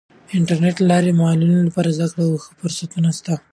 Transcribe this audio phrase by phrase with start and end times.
[0.27, 3.33] د انټرنیټ له لارې د معلولینو لپاره د زده کړې او ښه فرصتونه سته.